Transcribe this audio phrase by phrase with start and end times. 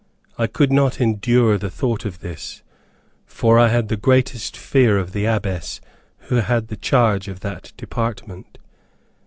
[0.35, 2.63] I could not endure the thought of this,
[3.27, 5.79] for I had the greatest fear of the Abbess
[6.21, 8.57] who had the charge of that department.